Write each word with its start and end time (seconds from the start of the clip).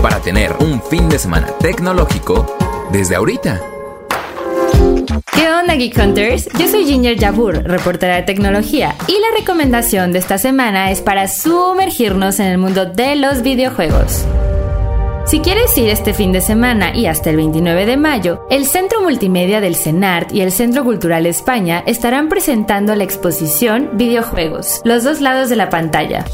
para 0.00 0.20
tener 0.20 0.52
un 0.60 0.82
fin 0.82 1.08
de 1.08 1.18
semana 1.18 1.48
tecnológico 1.60 2.46
desde 2.90 3.16
ahorita. 3.16 3.60
¿Qué 5.32 5.48
onda, 5.50 5.74
Geek 5.74 5.96
Hunters? 5.98 6.48
Yo 6.58 6.68
soy 6.68 6.84
Ginger 6.84 7.18
Jabur, 7.18 7.62
reportera 7.64 8.16
de 8.16 8.22
tecnología, 8.22 8.94
y 9.06 9.12
la 9.12 9.38
recomendación 9.38 10.12
de 10.12 10.18
esta 10.18 10.38
semana 10.38 10.90
es 10.90 11.00
para 11.00 11.28
sumergirnos 11.28 12.40
en 12.40 12.46
el 12.46 12.58
mundo 12.58 12.86
de 12.86 13.16
los 13.16 13.42
videojuegos. 13.42 14.24
Si 15.26 15.40
quieres 15.40 15.76
ir 15.78 15.88
este 15.88 16.12
fin 16.12 16.32
de 16.32 16.40
semana 16.40 16.96
y 16.96 17.06
hasta 17.06 17.30
el 17.30 17.36
29 17.36 17.86
de 17.86 17.96
mayo, 17.96 18.46
el 18.50 18.66
Centro 18.66 19.00
Multimedia 19.02 19.60
del 19.60 19.76
CENART 19.76 20.32
y 20.32 20.40
el 20.40 20.50
Centro 20.50 20.82
Cultural 20.82 21.26
España 21.26 21.84
estarán 21.86 22.28
presentando 22.28 22.94
la 22.96 23.04
exposición 23.04 23.90
Videojuegos, 23.92 24.80
los 24.84 25.04
dos 25.04 25.20
lados 25.20 25.48
de 25.48 25.56
la 25.56 25.70
pantalla. 25.70 26.24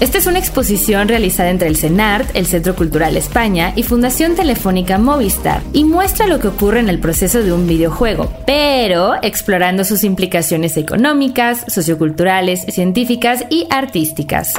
Esta 0.00 0.18
es 0.18 0.26
una 0.26 0.38
exposición 0.38 1.08
realizada 1.08 1.50
entre 1.50 1.68
el 1.68 1.76
CENART, 1.76 2.34
el 2.34 2.46
Centro 2.46 2.74
Cultural 2.74 3.16
España 3.16 3.72
y 3.76 3.84
Fundación 3.84 4.34
Telefónica 4.34 4.98
Movistar 4.98 5.62
y 5.72 5.84
muestra 5.84 6.26
lo 6.26 6.40
que 6.40 6.48
ocurre 6.48 6.80
en 6.80 6.88
el 6.88 6.98
proceso 6.98 7.42
de 7.42 7.52
un 7.52 7.66
videojuego, 7.66 8.30
pero 8.44 9.14
explorando 9.22 9.84
sus 9.84 10.02
implicaciones 10.02 10.76
económicas, 10.76 11.64
socioculturales, 11.68 12.66
científicas 12.66 13.44
y 13.50 13.66
artísticas. 13.70 14.54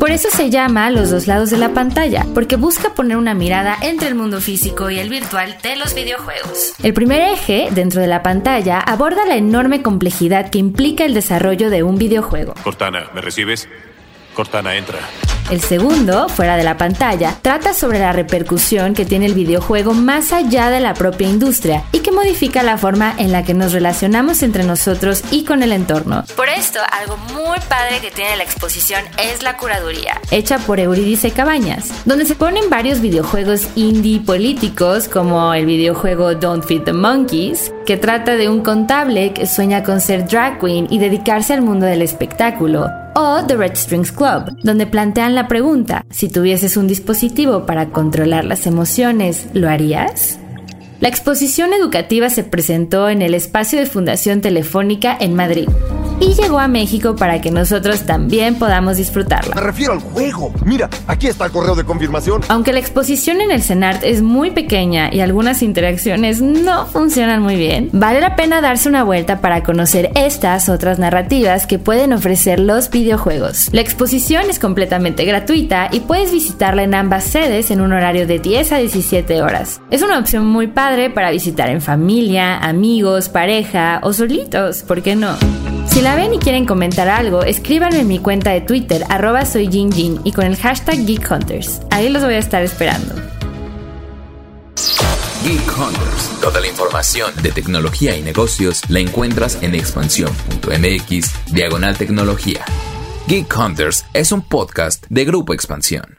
Por 0.00 0.12
eso 0.12 0.28
se 0.30 0.48
llama 0.48 0.90
Los 0.90 1.10
dos 1.10 1.26
lados 1.26 1.50
de 1.50 1.58
la 1.58 1.74
pantalla, 1.74 2.24
porque 2.32 2.56
busca 2.56 2.94
poner 2.94 3.16
una 3.16 3.34
mirada 3.34 3.76
entre 3.82 4.08
el 4.08 4.14
mundo 4.14 4.40
físico 4.40 4.90
y 4.90 4.98
el 4.98 5.10
virtual 5.10 5.56
de 5.62 5.76
los 5.76 5.94
videojuegos. 5.94 6.72
El 6.82 6.94
primer 6.94 7.20
eje, 7.20 7.68
dentro 7.72 8.00
de 8.00 8.06
la 8.06 8.22
pantalla, 8.22 8.78
aborda 8.80 9.26
la 9.26 9.36
enorme 9.36 9.82
complejidad 9.82 10.50
que 10.50 10.58
implica 10.58 11.04
el 11.04 11.14
desarrollo 11.14 11.68
de 11.68 11.82
un 11.82 11.98
videojuego. 11.98 12.54
Cortana, 12.62 13.10
¿me 13.12 13.20
recibes? 13.20 13.68
Cortana, 14.38 14.76
entra. 14.76 15.00
El 15.50 15.60
segundo, 15.60 16.28
fuera 16.28 16.56
de 16.56 16.62
la 16.62 16.76
pantalla, 16.76 17.36
trata 17.42 17.74
sobre 17.74 17.98
la 17.98 18.12
repercusión 18.12 18.94
que 18.94 19.04
tiene 19.04 19.26
el 19.26 19.34
videojuego 19.34 19.94
más 19.94 20.32
allá 20.32 20.70
de 20.70 20.78
la 20.78 20.94
propia 20.94 21.26
industria 21.26 21.82
y 21.90 22.00
que 22.00 22.12
modifica 22.12 22.62
la 22.62 22.78
forma 22.78 23.12
en 23.18 23.32
la 23.32 23.42
que 23.42 23.54
nos 23.54 23.72
relacionamos 23.72 24.44
entre 24.44 24.62
nosotros 24.62 25.24
y 25.32 25.44
con 25.44 25.64
el 25.64 25.72
entorno. 25.72 26.22
Por 26.36 26.48
esto, 26.50 26.78
algo 27.00 27.16
muy 27.34 27.58
padre 27.68 27.98
que 28.00 28.12
tiene 28.12 28.36
la 28.36 28.44
exposición 28.44 29.02
es 29.18 29.42
la 29.42 29.56
curaduría, 29.56 30.20
hecha 30.30 30.58
por 30.58 30.78
Eurídice 30.78 31.32
Cabañas, 31.32 31.90
donde 32.04 32.24
se 32.24 32.36
ponen 32.36 32.70
varios 32.70 33.00
videojuegos 33.00 33.66
indie 33.74 34.20
políticos 34.20 35.08
como 35.08 35.52
el 35.52 35.66
videojuego 35.66 36.36
Don't 36.36 36.64
Feed 36.64 36.82
the 36.82 36.92
Monkeys, 36.92 37.72
que 37.88 37.96
trata 37.96 38.36
de 38.36 38.50
un 38.50 38.60
contable 38.60 39.32
que 39.32 39.46
sueña 39.46 39.82
con 39.82 40.02
ser 40.02 40.28
drag 40.28 40.60
queen 40.60 40.88
y 40.90 40.98
dedicarse 40.98 41.54
al 41.54 41.62
mundo 41.62 41.86
del 41.86 42.02
espectáculo, 42.02 42.86
o 43.14 43.42
The 43.46 43.56
Red 43.56 43.76
Strings 43.76 44.12
Club, 44.12 44.58
donde 44.62 44.86
plantean 44.86 45.34
la 45.34 45.48
pregunta, 45.48 46.04
si 46.10 46.28
tuvieses 46.28 46.76
un 46.76 46.86
dispositivo 46.86 47.64
para 47.64 47.88
controlar 47.88 48.44
las 48.44 48.66
emociones, 48.66 49.46
¿lo 49.54 49.70
harías? 49.70 50.38
La 51.00 51.08
exposición 51.08 51.72
educativa 51.72 52.28
se 52.28 52.44
presentó 52.44 53.08
en 53.08 53.22
el 53.22 53.32
espacio 53.32 53.78
de 53.78 53.86
Fundación 53.86 54.42
Telefónica 54.42 55.16
en 55.18 55.34
Madrid 55.34 55.70
y 56.20 56.34
llegó 56.34 56.58
a 56.58 56.68
México 56.68 57.16
para 57.16 57.40
que 57.40 57.50
nosotros 57.50 58.06
también 58.06 58.56
podamos 58.56 58.96
disfrutarla. 58.96 59.54
Me 59.54 59.60
refiero 59.60 59.92
al 59.92 60.00
juego. 60.00 60.52
Mira, 60.64 60.88
aquí 61.06 61.26
está 61.26 61.46
el 61.46 61.52
correo 61.52 61.74
de 61.74 61.84
confirmación. 61.84 62.42
Aunque 62.48 62.72
la 62.72 62.80
exposición 62.80 63.40
en 63.40 63.50
el 63.50 63.62
CENART 63.62 64.02
es 64.04 64.22
muy 64.22 64.50
pequeña 64.50 65.12
y 65.12 65.20
algunas 65.20 65.62
interacciones 65.62 66.40
no 66.40 66.86
funcionan 66.86 67.42
muy 67.42 67.56
bien, 67.56 67.90
vale 67.92 68.20
la 68.20 68.36
pena 68.36 68.60
darse 68.60 68.88
una 68.88 69.04
vuelta 69.04 69.40
para 69.40 69.62
conocer 69.62 70.10
estas 70.14 70.68
otras 70.68 70.98
narrativas 70.98 71.66
que 71.66 71.78
pueden 71.78 72.12
ofrecer 72.12 72.60
los 72.60 72.90
videojuegos. 72.90 73.68
La 73.72 73.80
exposición 73.80 74.50
es 74.50 74.58
completamente 74.58 75.24
gratuita 75.24 75.88
y 75.92 76.00
puedes 76.00 76.32
visitarla 76.32 76.82
en 76.82 76.94
ambas 76.94 77.24
sedes 77.24 77.70
en 77.70 77.80
un 77.80 77.92
horario 77.92 78.26
de 78.26 78.38
10 78.38 78.72
a 78.72 78.78
17 78.78 79.42
horas. 79.42 79.80
Es 79.90 80.02
una 80.02 80.18
opción 80.18 80.46
muy 80.46 80.66
padre 80.66 81.10
para 81.10 81.30
visitar 81.30 81.68
en 81.68 81.80
familia, 81.80 82.58
amigos, 82.58 83.28
pareja 83.28 84.00
o 84.02 84.12
solitos, 84.12 84.82
¿por 84.82 85.02
qué 85.02 85.16
no? 85.16 85.36
Si 85.90 86.02
la 86.02 86.14
ven 86.14 86.34
y 86.34 86.38
quieren 86.38 86.64
comentar 86.64 87.08
algo, 87.08 87.42
escríbanme 87.42 88.00
en 88.00 88.08
mi 88.08 88.18
cuenta 88.18 88.50
de 88.50 88.60
Twitter, 88.60 89.04
arroba 89.08 89.44
soy 89.44 89.68
Jin 89.68 90.20
y 90.22 90.32
con 90.32 90.44
el 90.44 90.56
hashtag 90.56 91.04
Geek 91.06 91.30
Hunters. 91.30 91.80
Ahí 91.90 92.08
los 92.08 92.22
voy 92.22 92.34
a 92.34 92.38
estar 92.38 92.62
esperando. 92.62 93.14
Geek 95.42 95.78
Hunters. 95.78 96.40
Toda 96.40 96.60
la 96.60 96.68
información 96.68 97.32
de 97.42 97.52
tecnología 97.52 98.16
y 98.16 98.22
negocios 98.22 98.82
la 98.88 99.00
encuentras 99.00 99.62
en 99.62 99.74
expansión.mx, 99.74 101.52
diagonal 101.52 101.96
tecnología. 101.96 102.64
Geek 103.26 103.52
Hunters 103.56 104.04
es 104.14 104.30
un 104.30 104.42
podcast 104.42 105.06
de 105.08 105.24
Grupo 105.24 105.54
Expansión. 105.54 106.18